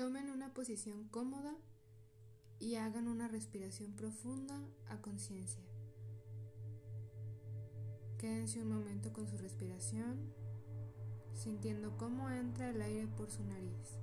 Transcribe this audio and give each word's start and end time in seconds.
Tomen 0.00 0.30
una 0.30 0.54
posición 0.54 1.04
cómoda 1.10 1.54
y 2.58 2.76
hagan 2.76 3.06
una 3.06 3.28
respiración 3.28 3.92
profunda 3.92 4.58
a 4.88 4.96
conciencia. 5.02 5.62
Quédense 8.16 8.62
un 8.62 8.70
momento 8.70 9.12
con 9.12 9.28
su 9.28 9.36
respiración, 9.36 10.32
sintiendo 11.34 11.98
cómo 11.98 12.30
entra 12.30 12.70
el 12.70 12.80
aire 12.80 13.08
por 13.08 13.30
su 13.30 13.44
nariz. 13.44 13.98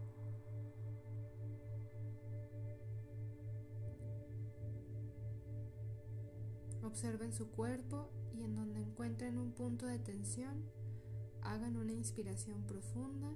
Observen 6.84 7.34
su 7.34 7.50
cuerpo 7.50 8.12
y 8.36 8.44
en 8.44 8.54
donde 8.54 8.82
encuentren 8.82 9.40
un 9.40 9.52
punto 9.52 9.88
de 9.88 9.98
tensión, 9.98 10.64
hagan 11.42 11.76
una 11.76 11.94
inspiración 11.94 12.68
profunda 12.68 13.36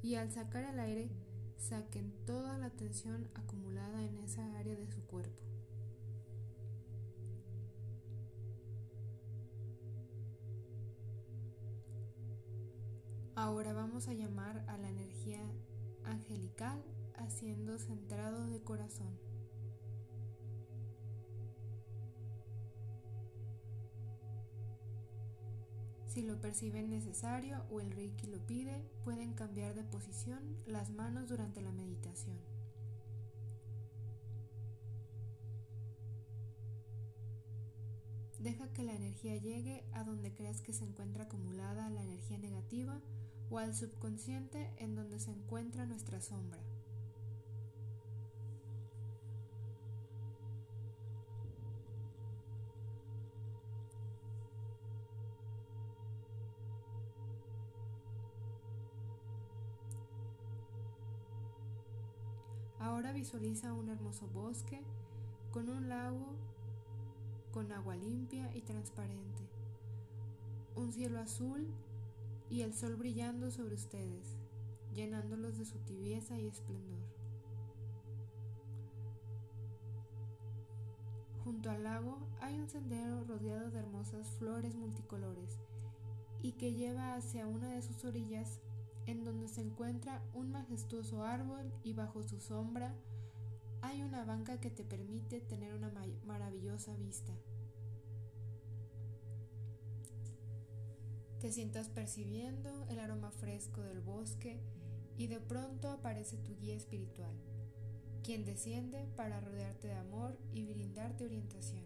y 0.00 0.14
al 0.14 0.30
sacar 0.30 0.62
el 0.62 0.78
aire, 0.78 1.10
saquen 1.60 2.12
toda 2.26 2.58
la 2.58 2.70
tensión 2.70 3.28
acumulada 3.34 4.02
en 4.04 4.18
esa 4.18 4.58
área 4.58 4.74
de 4.74 4.88
su 4.88 5.02
cuerpo. 5.06 5.42
Ahora 13.36 13.72
vamos 13.72 14.08
a 14.08 14.14
llamar 14.14 14.64
a 14.68 14.76
la 14.78 14.88
energía 14.88 15.40
angelical 16.04 16.82
haciendo 17.14 17.78
centrado 17.78 18.48
de 18.48 18.60
corazón. 18.62 19.29
Si 26.10 26.22
lo 26.22 26.40
perciben 26.40 26.90
necesario 26.90 27.62
o 27.70 27.80
el 27.80 27.92
Reiki 27.92 28.26
lo 28.26 28.44
pide, 28.44 28.84
pueden 29.04 29.32
cambiar 29.32 29.76
de 29.76 29.84
posición 29.84 30.40
las 30.66 30.90
manos 30.90 31.28
durante 31.28 31.62
la 31.62 31.70
meditación. 31.70 32.36
Deja 38.40 38.72
que 38.72 38.82
la 38.82 38.94
energía 38.94 39.36
llegue 39.36 39.84
a 39.92 40.02
donde 40.02 40.34
creas 40.34 40.60
que 40.62 40.72
se 40.72 40.82
encuentra 40.82 41.24
acumulada 41.24 41.88
la 41.90 42.02
energía 42.02 42.38
negativa 42.38 43.00
o 43.48 43.58
al 43.58 43.72
subconsciente 43.72 44.68
en 44.78 44.96
donde 44.96 45.20
se 45.20 45.30
encuentra 45.30 45.86
nuestra 45.86 46.20
sombra. 46.20 46.60
Ahora 63.00 63.12
visualiza 63.12 63.72
un 63.72 63.88
hermoso 63.88 64.28
bosque 64.28 64.82
con 65.52 65.70
un 65.70 65.88
lago 65.88 66.36
con 67.50 67.72
agua 67.72 67.96
limpia 67.96 68.54
y 68.54 68.60
transparente, 68.60 69.48
un 70.76 70.92
cielo 70.92 71.18
azul 71.18 71.66
y 72.50 72.60
el 72.60 72.74
sol 72.74 72.96
brillando 72.96 73.50
sobre 73.50 73.76
ustedes, 73.76 74.36
llenándolos 74.92 75.56
de 75.56 75.64
su 75.64 75.78
tibieza 75.78 76.38
y 76.38 76.46
esplendor. 76.46 77.00
Junto 81.42 81.70
al 81.70 81.84
lago 81.84 82.18
hay 82.42 82.60
un 82.60 82.68
sendero 82.68 83.24
rodeado 83.24 83.70
de 83.70 83.78
hermosas 83.78 84.30
flores 84.32 84.76
multicolores 84.76 85.58
y 86.42 86.52
que 86.52 86.74
lleva 86.74 87.14
hacia 87.14 87.46
una 87.46 87.70
de 87.70 87.80
sus 87.80 88.04
orillas 88.04 88.60
en 89.06 89.24
donde 89.24 89.48
se 89.48 89.60
encuentra 89.60 90.22
un 90.34 90.50
majestuoso 90.50 91.24
árbol 91.24 91.72
y 91.82 91.94
bajo 91.94 92.22
su 92.22 92.40
sombra 92.40 92.94
hay 93.82 94.02
una 94.02 94.24
banca 94.24 94.60
que 94.60 94.70
te 94.70 94.84
permite 94.84 95.40
tener 95.40 95.74
una 95.74 95.90
maravillosa 96.26 96.94
vista. 96.96 97.32
Te 101.40 101.50
sientas 101.50 101.88
percibiendo 101.88 102.86
el 102.90 102.98
aroma 102.98 103.30
fresco 103.30 103.80
del 103.80 104.00
bosque 104.00 104.60
y 105.16 105.26
de 105.26 105.40
pronto 105.40 105.88
aparece 105.88 106.36
tu 106.36 106.54
guía 106.56 106.74
espiritual, 106.76 107.34
quien 108.22 108.44
desciende 108.44 109.06
para 109.16 109.40
rodearte 109.40 109.88
de 109.88 109.94
amor 109.94 110.36
y 110.52 110.66
brindarte 110.66 111.24
orientación. 111.24 111.84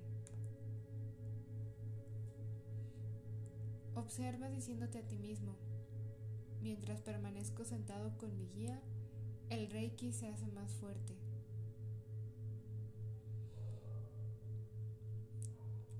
Observa 3.95 4.49
diciéndote 4.51 4.99
a 4.99 5.07
ti 5.07 5.19
mismo, 5.19 5.57
Mientras 6.65 7.03
permanezco 7.03 7.63
sentado 7.67 8.17
con 8.17 8.35
mi 8.39 8.47
guía, 8.47 8.81
el 9.51 9.69
reiki 9.69 10.15
se 10.15 10.29
hace 10.29 10.47
más 10.47 10.73
fuerte. 10.73 11.15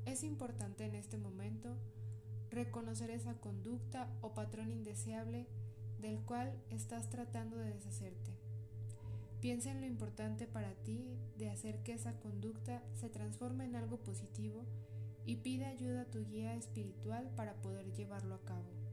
Es 0.07 0.25
importante 0.25 0.87
en 0.87 0.95
este 0.95 1.19
momento 1.19 1.77
reconocer 2.49 3.11
esa 3.11 3.35
conducta 3.35 4.09
o 4.23 4.33
patrón 4.33 4.71
indeseable 4.71 5.47
del 6.01 6.19
cual 6.21 6.59
estás 6.71 7.11
tratando 7.11 7.59
de 7.59 7.75
deshacerte. 7.75 8.33
Piensa 9.43 9.71
en 9.71 9.83
lo 9.83 9.87
importante 9.87 10.47
para 10.47 10.73
ti 10.77 11.05
de 11.37 11.51
hacer 11.51 11.83
que 11.83 11.93
esa 11.93 12.19
conducta 12.21 12.83
se 12.95 13.11
transforme 13.11 13.67
en 13.67 13.77
algo 13.77 13.99
positivo 13.99 14.65
y 15.27 15.37
pide 15.37 15.67
ayuda 15.67 16.03
a 16.03 16.11
tu 16.11 16.25
guía 16.25 16.55
espiritual 16.55 17.31
para 17.37 17.53
poder 17.61 17.93
llevarlo 17.93 18.37
a 18.37 18.45
cabo. 18.47 18.84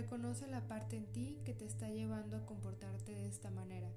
Reconoce 0.00 0.46
la 0.46 0.66
parte 0.66 0.96
en 0.96 1.04
ti 1.12 1.38
que 1.44 1.52
te 1.52 1.66
está 1.66 1.90
llevando 1.90 2.38
a 2.38 2.46
comportarte 2.46 3.14
de 3.14 3.26
esta 3.26 3.50
manera. 3.50 3.92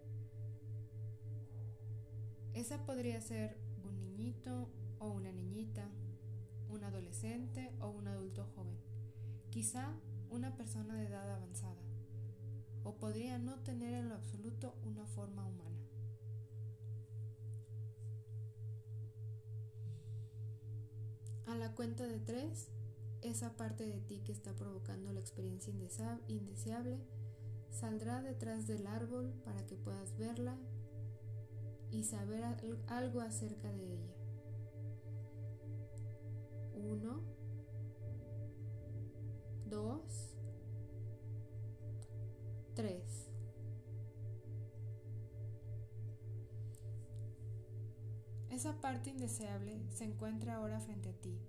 Esa 2.53 2.85
podría 2.85 3.21
ser 3.21 3.55
un 3.85 4.01
niñito 4.01 4.69
o 4.99 5.11
una 5.11 5.31
niñita, 5.31 5.87
un 6.67 6.83
adolescente 6.83 7.71
o 7.79 7.87
un 7.87 8.09
adulto 8.09 8.45
joven, 8.53 8.75
quizá 9.49 9.93
una 10.29 10.57
persona 10.57 10.95
de 10.95 11.05
edad 11.05 11.31
avanzada, 11.31 11.81
o 12.83 12.97
podría 12.97 13.39
no 13.39 13.59
tener 13.59 13.93
en 13.93 14.09
lo 14.09 14.15
absoluto 14.15 14.75
una 14.83 15.05
forma 15.05 15.45
humana. 15.45 15.79
A 21.45 21.55
la 21.55 21.73
cuenta 21.73 22.05
de 22.05 22.19
tres, 22.19 22.67
esa 23.23 23.55
parte 23.55 23.85
de 23.85 24.01
ti 24.01 24.19
que 24.19 24.31
está 24.31 24.53
provocando 24.53 25.11
la 25.11 25.19
experiencia 25.19 25.73
indeseable 26.27 26.99
saldrá 27.69 28.21
detrás 28.21 28.67
del 28.67 28.85
árbol 28.85 29.33
para 29.43 29.65
que 29.65 29.75
puedas 29.75 30.15
verla 30.17 30.57
y 31.89 32.03
saber 32.03 32.43
algo 32.87 33.21
acerca 33.21 33.71
de 33.71 33.93
ella. 33.93 34.13
Uno, 36.73 37.21
dos, 39.65 40.35
tres. 42.75 43.29
Esa 48.49 48.79
parte 48.81 49.09
indeseable 49.09 49.81
se 49.91 50.03
encuentra 50.03 50.55
ahora 50.55 50.79
frente 50.79 51.09
a 51.09 51.13
ti 51.13 51.39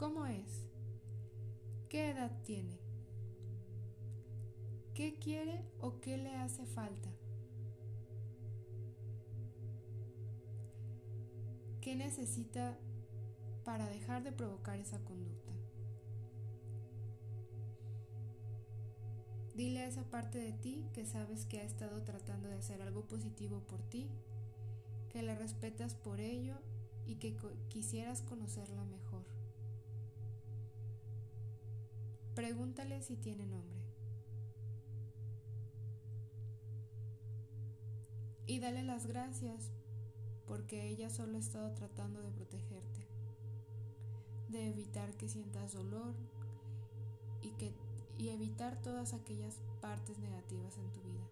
¿Cómo 0.00 0.24
es? 0.24 0.64
¿Qué 1.90 2.08
edad 2.08 2.32
tiene? 2.42 2.78
¿Qué 4.94 5.18
quiere 5.18 5.62
o 5.78 6.00
qué 6.00 6.16
le 6.16 6.34
hace 6.36 6.64
falta? 6.64 7.10
¿Qué 11.82 11.96
necesita 11.96 12.78
para 13.62 13.90
dejar 13.90 14.22
de 14.22 14.32
provocar 14.32 14.78
esa 14.78 15.04
conducta? 15.04 15.52
Dile 19.54 19.80
a 19.80 19.86
esa 19.86 20.04
parte 20.04 20.38
de 20.38 20.54
ti 20.54 20.86
que 20.94 21.04
sabes 21.04 21.44
que 21.44 21.60
ha 21.60 21.64
estado 21.64 22.02
tratando 22.04 22.48
de 22.48 22.54
hacer 22.54 22.80
algo 22.80 23.06
positivo 23.06 23.60
por 23.68 23.82
ti, 23.82 24.08
que 25.10 25.20
la 25.20 25.34
respetas 25.34 25.94
por 25.94 26.20
ello 26.20 26.56
y 27.04 27.16
que 27.16 27.36
quisieras 27.68 28.22
conocerla 28.22 28.82
mejor. 28.86 29.39
Pregúntale 32.34 33.02
si 33.02 33.16
tiene 33.16 33.46
nombre. 33.46 33.80
Y 38.46 38.58
dale 38.58 38.82
las 38.82 39.06
gracias 39.06 39.70
porque 40.46 40.88
ella 40.88 41.08
solo 41.08 41.36
ha 41.36 41.40
estado 41.40 41.72
tratando 41.74 42.20
de 42.20 42.32
protegerte, 42.32 43.06
de 44.48 44.68
evitar 44.68 45.14
que 45.14 45.28
sientas 45.28 45.72
dolor 45.74 46.14
y, 47.42 47.50
que, 47.50 47.72
y 48.18 48.30
evitar 48.30 48.82
todas 48.82 49.14
aquellas 49.14 49.60
partes 49.80 50.18
negativas 50.18 50.76
en 50.78 50.90
tu 50.90 51.00
vida. 51.02 51.28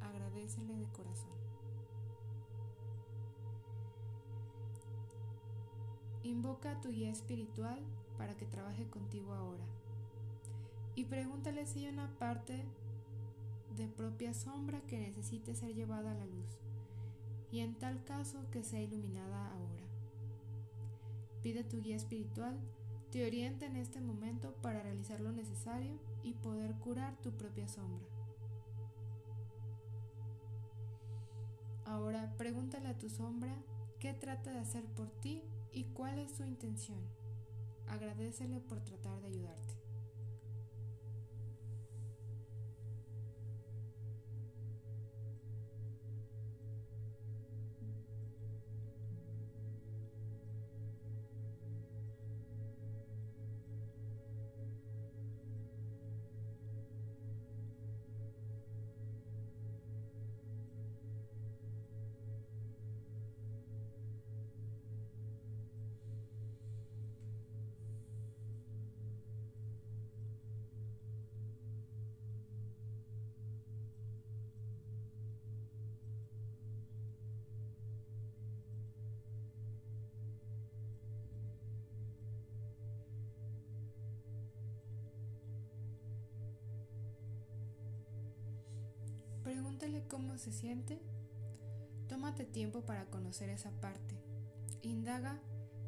Agradecele 0.00 0.74
de 0.74 0.86
corazón. 0.92 1.36
Invoca 6.22 6.70
a 6.70 6.80
tu 6.80 6.90
guía 6.90 7.10
espiritual 7.10 7.80
para 8.16 8.34
que 8.34 8.46
trabaje 8.46 8.88
contigo 8.88 9.34
ahora. 9.34 9.66
Y 10.94 11.04
pregúntale 11.04 11.66
si 11.66 11.80
hay 11.80 11.92
una 11.92 12.08
parte 12.18 12.64
de 13.76 13.88
propia 13.88 14.34
sombra 14.34 14.80
que 14.82 14.98
necesite 14.98 15.54
ser 15.54 15.74
llevada 15.74 16.12
a 16.12 16.14
la 16.14 16.26
luz, 16.26 16.58
y 17.50 17.60
en 17.60 17.74
tal 17.74 18.04
caso 18.04 18.38
que 18.50 18.62
sea 18.62 18.82
iluminada 18.82 19.52
ahora. 19.52 19.86
Pide 21.42 21.60
a 21.60 21.68
tu 21.68 21.80
guía 21.80 21.96
espiritual 21.96 22.58
te 23.12 23.26
oriente 23.26 23.66
en 23.66 23.76
este 23.76 24.00
momento 24.00 24.54
para 24.62 24.82
realizar 24.82 25.20
lo 25.20 25.32
necesario 25.32 26.00
y 26.22 26.32
poder 26.32 26.72
curar 26.76 27.14
tu 27.20 27.30
propia 27.32 27.68
sombra. 27.68 28.06
Ahora 31.84 32.32
pregúntale 32.38 32.88
a 32.88 32.96
tu 32.96 33.10
sombra 33.10 33.54
qué 34.00 34.14
trata 34.14 34.50
de 34.52 34.60
hacer 34.60 34.86
por 34.96 35.10
ti 35.20 35.42
y 35.72 35.84
cuál 35.92 36.18
es 36.18 36.32
su 36.32 36.44
intención. 36.44 37.00
Agradecele 37.86 38.60
por 38.60 38.80
tratar 38.80 39.20
de 39.20 39.26
ayudarte. 39.26 39.81
Pregúntale 89.52 90.02
cómo 90.08 90.38
se 90.38 90.50
siente. 90.50 90.98
Tómate 92.08 92.46
tiempo 92.46 92.86
para 92.86 93.04
conocer 93.04 93.50
esa 93.50 93.70
parte. 93.82 94.16
Indaga 94.80 95.42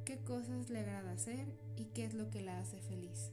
qué 0.05 0.19
cosas 0.19 0.69
le 0.69 0.81
agrada 0.81 1.13
hacer 1.13 1.49
y 1.75 1.87
qué 1.87 2.05
es 2.05 2.13
lo 2.13 2.29
que 2.29 2.43
la 2.43 2.59
hace 2.59 2.83
feliz. 2.83 3.33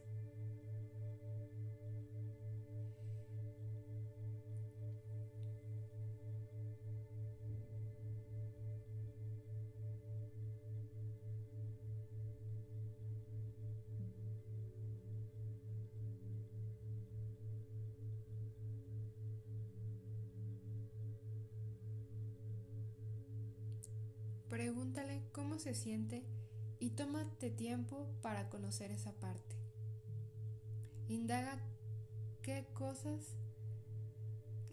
Pregúntale 24.52 25.24
cómo 25.32 25.60
se 25.60 25.74
siente 25.74 26.26
y 26.78 26.90
tómate 26.90 27.50
tiempo 27.50 28.06
para 28.22 28.50
conocer 28.50 28.92
esa 28.92 29.14
parte. 29.14 29.56
Indaga 31.08 31.58
qué 32.42 32.68
cosas 32.74 33.38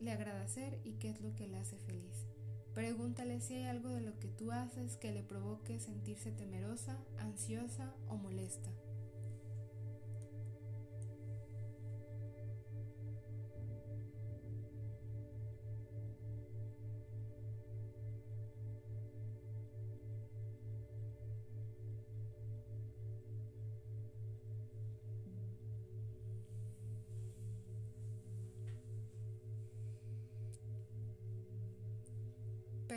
le 0.01 0.11
agrada 0.11 0.43
hacer 0.43 0.81
y 0.83 0.95
qué 0.95 1.11
es 1.11 1.21
lo 1.21 1.33
que 1.37 1.47
le 1.47 1.59
hace 1.59 1.79
feliz. 1.79 2.27
Pregúntale 2.75 3.41
si 3.41 3.55
hay 3.55 3.67
algo 3.67 3.91
de 3.91 4.01
lo 4.01 4.19
que 4.19 4.27
tú 4.27 4.51
haces 4.51 4.97
que 4.97 5.13
le 5.13 5.23
provoque 5.23 5.79
sentirse 5.79 6.33
temerosa, 6.33 6.99
ansiosa 7.17 7.95
o 8.09 8.17
molesta. 8.17 8.73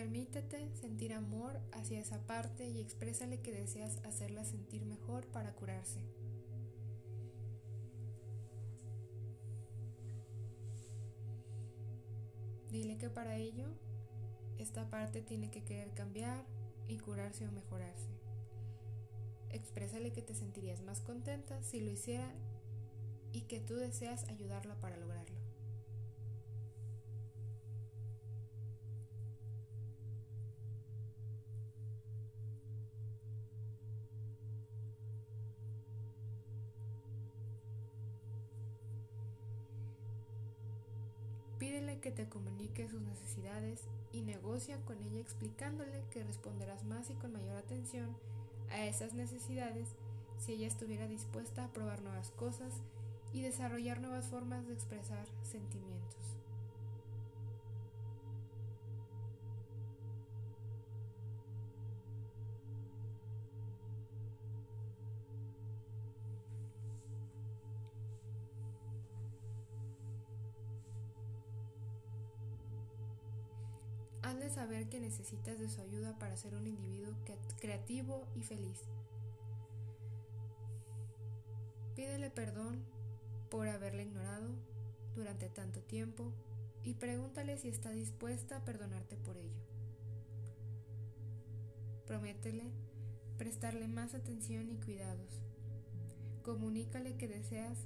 Permítete 0.02 0.68
sentir 0.74 1.14
amor 1.14 1.60
hacia 1.74 2.00
esa 2.00 2.26
parte 2.26 2.68
y 2.68 2.82
exprésale 2.82 3.40
que 3.40 3.52
deseas 3.52 3.98
hacerla 4.04 4.44
sentir 4.44 4.84
mejor 4.84 5.28
para 5.28 5.54
curarse. 5.54 6.02
Dile 12.72 12.98
que 12.98 13.12
para 13.12 13.36
ello 13.38 13.68
esta 14.58 14.90
parte 14.90 15.22
tiene 15.22 15.52
que 15.52 15.64
querer 15.64 15.94
cambiar 15.94 16.48
y 16.88 16.98
curarse 16.98 17.48
o 17.48 17.52
mejorarse. 17.52 18.10
Exprésale 19.52 20.12
que 20.12 20.24
te 20.24 20.34
sentirías 20.34 20.82
más 20.82 21.02
contenta 21.02 21.62
si 21.62 21.80
lo 21.80 21.92
hiciera 21.92 22.34
y 23.34 23.42
que 23.42 23.60
tú 23.60 23.76
deseas 23.76 24.24
ayudarla 24.30 24.74
para 24.82 24.98
lograrlo. 24.98 25.41
Pídele 41.72 42.00
que 42.00 42.12
te 42.12 42.28
comunique 42.28 42.90
sus 42.90 43.00
necesidades 43.00 43.80
y 44.12 44.24
negocia 44.24 44.78
con 44.84 45.02
ella 45.04 45.22
explicándole 45.22 46.04
que 46.12 46.22
responderás 46.22 46.84
más 46.84 47.10
y 47.10 47.14
con 47.14 47.32
mayor 47.32 47.56
atención 47.56 48.14
a 48.72 48.86
esas 48.88 49.14
necesidades 49.14 49.88
si 50.38 50.52
ella 50.52 50.68
estuviera 50.68 51.08
dispuesta 51.08 51.64
a 51.64 51.72
probar 51.72 52.02
nuevas 52.02 52.32
cosas 52.32 52.74
y 53.32 53.40
desarrollar 53.40 54.02
nuevas 54.02 54.28
formas 54.28 54.68
de 54.68 54.74
expresar 54.74 55.26
sentimientos. 55.44 55.91
Hazle 74.32 74.50
saber 74.50 74.88
que 74.88 75.02
necesitas 75.02 75.60
de 75.60 75.68
su 75.68 75.82
ayuda 75.82 76.18
para 76.18 76.38
ser 76.38 76.56
un 76.56 76.66
individuo 76.66 77.14
creativo 77.60 78.26
y 78.34 78.44
feliz. 78.44 78.80
Pídele 81.98 82.30
perdón 82.30 82.82
por 83.50 83.68
haberle 83.68 84.04
ignorado 84.04 84.48
durante 85.18 85.50
tanto 85.50 85.82
tiempo 85.82 86.32
y 86.86 86.94
pregúntale 86.94 87.58
si 87.58 87.68
está 87.68 87.92
dispuesta 87.92 88.56
a 88.56 88.64
perdonarte 88.64 89.18
por 89.18 89.36
ello. 89.36 89.66
Prométele 92.08 92.72
prestarle 93.38 93.90
más 93.90 94.14
atención 94.14 94.70
y 94.70 94.78
cuidados. 94.78 95.42
Comunícale 96.44 97.18
que 97.18 97.28
deseas 97.28 97.78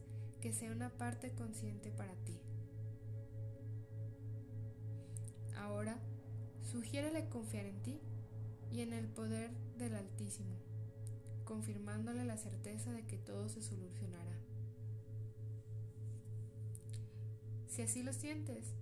que 0.41 0.53
sea 0.53 0.71
una 0.71 0.91
parte 0.91 1.31
consciente 1.31 1.89
para 1.89 2.13
ti. 2.17 2.39
Ahora, 5.55 5.97
Sugiérele 6.75 7.29
confiar 7.29 7.65
en 7.67 7.81
ti 7.83 8.01
y 8.69 8.81
en 8.81 8.91
el 8.91 9.07
poder 9.07 9.49
del 9.77 9.95
Altísimo, 9.95 10.57
confirmándole 11.45 12.25
la 12.25 12.35
certeza 12.35 12.91
de 12.91 13.07
que 13.07 13.17
todo 13.17 13.47
se 13.47 13.61
solucionará. 13.61 14.37
Si 17.69 17.81
así 17.81 18.03
lo 18.03 18.11
sientes, 18.11 18.73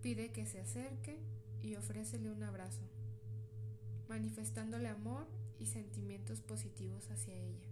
pide 0.00 0.32
que 0.32 0.46
se 0.46 0.58
acerque 0.58 1.18
y 1.60 1.76
ofrécele 1.76 2.30
un 2.30 2.42
abrazo, 2.42 2.80
manifestándole 4.08 4.88
amor 4.88 5.26
y 5.58 5.66
sentimientos 5.66 6.40
positivos 6.40 7.10
hacia 7.10 7.34
ella. 7.34 7.68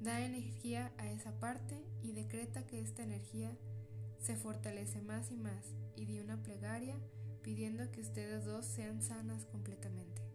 Da 0.00 0.24
energía 0.24 0.94
a 0.96 1.10
esa 1.10 1.38
parte 1.40 1.84
y 2.02 2.12
decreta 2.12 2.66
que 2.66 2.80
esta 2.80 3.02
energía 3.02 3.54
se 4.20 4.36
fortalece 4.36 5.00
más 5.00 5.30
y 5.30 5.36
más 5.36 5.74
y 5.96 6.04
di 6.06 6.20
una 6.20 6.42
plegaria 6.42 6.96
pidiendo 7.42 7.90
que 7.90 8.00
ustedes 8.00 8.44
dos 8.44 8.66
sean 8.66 9.02
sanas 9.02 9.46
completamente. 9.46 10.29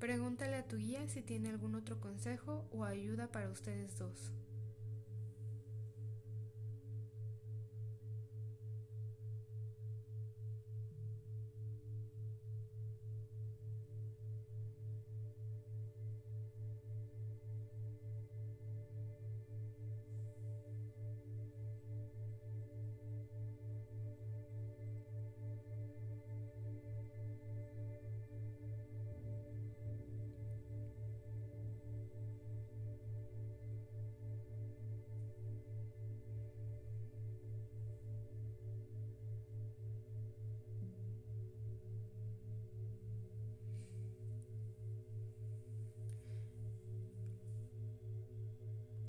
Pregúntale 0.00 0.56
a 0.56 0.66
tu 0.66 0.78
guía 0.78 1.06
si 1.08 1.20
tiene 1.20 1.50
algún 1.50 1.74
otro 1.74 2.00
consejo 2.00 2.66
o 2.72 2.84
ayuda 2.84 3.28
para 3.28 3.50
ustedes 3.50 3.98
dos. 3.98 4.32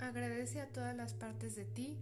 Agradece 0.02 0.60
a 0.60 0.66
todas 0.66 0.96
las 0.96 1.14
partes 1.14 1.54
de 1.54 1.64
ti, 1.64 1.96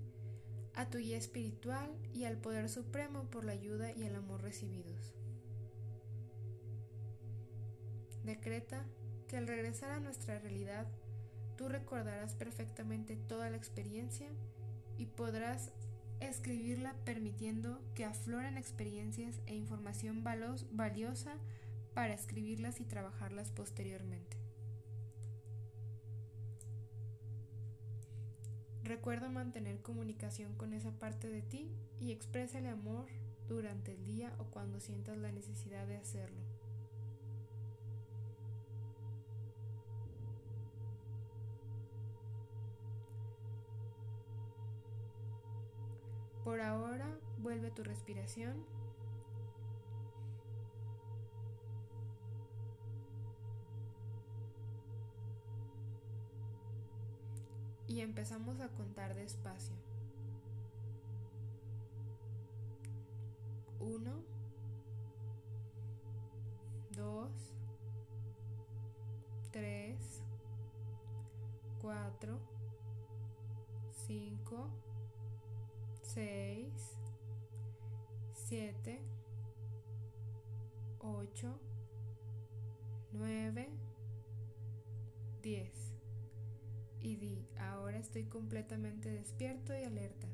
a 0.75 0.89
tu 0.89 0.97
guía 0.97 1.19
espiritual 1.19 1.95
y 2.15 2.25
al 2.25 2.39
Poder 2.39 2.71
Supremo 2.71 3.25
por 3.25 3.45
la 3.45 3.53
ayuda 3.53 3.93
y 3.93 4.05
el 4.05 4.17
amor 4.17 4.41
recibidos. 4.41 5.15
Decreta 8.25 8.87
que 9.29 9.37
al 9.37 9.47
regresar 9.47 9.91
a 9.91 10.01
nuestra 10.01 10.39
realidad, 10.39 10.87
tú 11.59 11.69
recordarás 11.69 12.35
perfectamente 12.35 13.17
toda 13.17 13.51
la 13.51 13.59
experiencia 13.59 14.31
y 14.97 15.05
podrás 15.05 15.71
escribirla 16.21 16.95
permitiendo 17.05 17.83
que 17.95 18.07
afloren 18.07 18.57
experiencias 18.57 19.43
e 19.45 19.55
información 19.55 20.25
valiosa 20.25 21.35
para 21.93 22.15
escribirlas 22.15 22.81
y 22.81 22.85
trabajarlas 22.85 23.51
posteriormente. 23.51 24.40
Recuerda 28.91 29.29
mantener 29.29 29.81
comunicación 29.83 30.53
con 30.57 30.73
esa 30.73 30.91
parte 30.91 31.29
de 31.29 31.43
ti 31.43 31.71
y 32.01 32.11
expresa 32.11 32.59
el 32.59 32.67
amor 32.67 33.07
durante 33.49 33.95
el 33.95 34.05
día 34.05 34.35
o 34.39 34.47
cuando 34.47 34.81
sientas 34.81 35.17
la 35.17 35.31
necesidad 35.31 35.87
de 35.87 35.97
hacerlo. 35.97 36.41
Por 46.43 46.61
ahora, 46.61 47.17
vuelve 47.39 47.71
tu 47.71 47.85
respiración 47.85 48.67
empezamos 58.11 58.61
a 58.61 58.69
contar 58.71 59.15
despacio. 59.15 59.77
Uno, 63.79 64.25
dos, 66.91 67.31
tres, 69.53 70.25
cuatro, 71.81 72.41
cinco, 73.93 74.69
seis, 76.03 76.99
siete, 78.35 79.01
ocho, 80.99 81.61
completamente 88.31 89.11
despierto 89.11 89.75
y 89.75 89.85
alerta. 89.85 90.29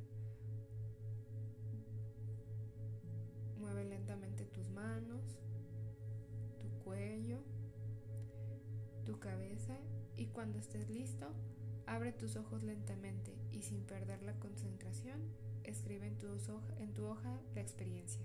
Mueve 3.59 3.85
lentamente 3.85 4.45
tus 4.45 4.69
manos, 4.71 5.41
tu 6.61 6.69
cuello, 6.85 7.41
tu 9.05 9.19
cabeza 9.19 9.77
y 10.17 10.27
cuando 10.27 10.59
estés 10.59 10.89
listo, 10.89 11.27
abre 11.87 12.13
tus 12.13 12.37
ojos 12.37 12.63
lentamente 12.63 13.35
y 13.53 13.63
sin 13.63 13.83
perder 13.83 14.23
la 14.23 14.39
concentración, 14.39 15.21
escribe 15.65 16.07
en 16.07 16.19
tu, 16.19 17.07
hoja, 17.07 17.41
la 17.55 17.61
experiencia. 17.61 18.21